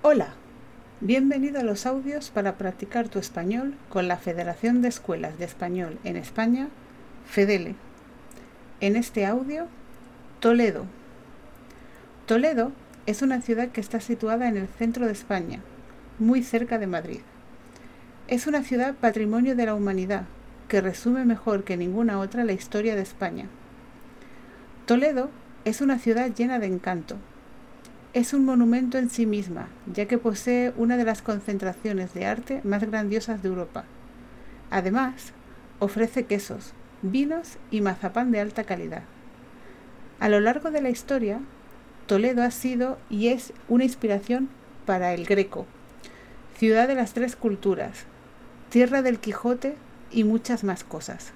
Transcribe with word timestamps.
Hola, 0.00 0.28
bienvenido 1.00 1.58
a 1.58 1.64
los 1.64 1.84
audios 1.84 2.30
para 2.30 2.56
practicar 2.56 3.08
tu 3.08 3.18
español 3.18 3.74
con 3.88 4.06
la 4.06 4.16
Federación 4.16 4.80
de 4.80 4.86
Escuelas 4.86 5.40
de 5.40 5.44
Español 5.44 5.98
en 6.04 6.16
España, 6.16 6.68
FEDELE. 7.26 7.74
En 8.80 8.94
este 8.94 9.26
audio, 9.26 9.66
Toledo. 10.38 10.84
Toledo 12.26 12.70
es 13.06 13.22
una 13.22 13.40
ciudad 13.40 13.70
que 13.70 13.80
está 13.80 13.98
situada 14.00 14.46
en 14.46 14.56
el 14.56 14.68
centro 14.68 15.04
de 15.04 15.12
España, 15.12 15.62
muy 16.20 16.44
cerca 16.44 16.78
de 16.78 16.86
Madrid. 16.86 17.20
Es 18.28 18.46
una 18.46 18.62
ciudad 18.62 18.94
patrimonio 18.94 19.56
de 19.56 19.66
la 19.66 19.74
humanidad 19.74 20.26
que 20.68 20.80
resume 20.80 21.24
mejor 21.24 21.64
que 21.64 21.76
ninguna 21.76 22.20
otra 22.20 22.44
la 22.44 22.52
historia 22.52 22.94
de 22.94 23.02
España. 23.02 23.46
Toledo 24.86 25.28
es 25.64 25.80
una 25.80 25.98
ciudad 25.98 26.32
llena 26.32 26.60
de 26.60 26.68
encanto, 26.68 27.16
es 28.14 28.32
un 28.32 28.44
monumento 28.44 28.98
en 28.98 29.10
sí 29.10 29.26
misma, 29.26 29.68
ya 29.92 30.06
que 30.06 30.18
posee 30.18 30.72
una 30.76 30.96
de 30.96 31.04
las 31.04 31.22
concentraciones 31.22 32.14
de 32.14 32.24
arte 32.24 32.60
más 32.64 32.82
grandiosas 32.82 33.42
de 33.42 33.48
Europa. 33.48 33.84
Además, 34.70 35.32
ofrece 35.78 36.24
quesos, 36.24 36.72
vinos 37.02 37.58
y 37.70 37.80
mazapán 37.80 38.30
de 38.30 38.40
alta 38.40 38.64
calidad. 38.64 39.02
A 40.20 40.28
lo 40.28 40.40
largo 40.40 40.70
de 40.70 40.82
la 40.82 40.90
historia, 40.90 41.40
Toledo 42.06 42.42
ha 42.42 42.50
sido 42.50 42.98
y 43.10 43.28
es 43.28 43.52
una 43.68 43.84
inspiración 43.84 44.48
para 44.86 45.12
el 45.12 45.26
Greco, 45.26 45.66
ciudad 46.56 46.88
de 46.88 46.94
las 46.94 47.12
tres 47.12 47.36
culturas, 47.36 48.04
tierra 48.70 49.02
del 49.02 49.18
Quijote 49.18 49.76
y 50.10 50.24
muchas 50.24 50.64
más 50.64 50.82
cosas. 50.82 51.32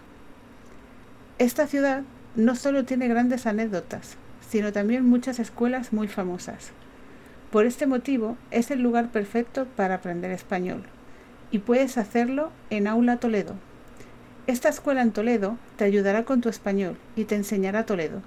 Esta 1.39 1.67
ciudad 1.67 2.03
no 2.35 2.57
solo 2.57 2.85
tiene 2.85 3.09
grandes 3.09 3.47
anécdotas, 3.47 4.17
sino 4.53 4.71
también 4.71 5.05
muchas 5.07 5.39
escuelas 5.39 5.95
muy 5.95 6.09
famosas. 6.09 6.73
Por 7.51 7.65
este 7.65 7.87
motivo 7.87 8.37
es 8.51 8.71
el 8.71 8.83
lugar 8.83 9.09
perfecto 9.09 9.67
para 9.77 9.95
aprender 9.95 10.31
español 10.31 10.83
y 11.51 11.61
puedes 11.61 11.97
hacerlo 11.97 12.51
en 12.69 12.87
Aula 12.87 13.17
Toledo. 13.17 13.55
Esta 14.47 14.69
escuela 14.69 15.01
en 15.01 15.13
Toledo 15.13 15.57
te 15.77 15.85
ayudará 15.85 16.27
con 16.27 16.43
tu 16.43 16.51
español 16.51 16.99
y 17.17 17.25
te 17.25 17.35
enseñará 17.35 17.87
Toledo. 17.87 18.21